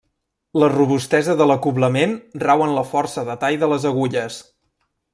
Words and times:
La 0.63 0.69
robustesa 0.71 1.35
de 1.41 1.47
l'acoblament 1.51 2.17
rau 2.47 2.65
en 2.69 2.75
la 2.81 2.87
força 2.95 3.27
de 3.31 3.39
tall 3.45 3.63
de 3.67 3.73
les 3.75 3.89
agulles. 3.95 4.43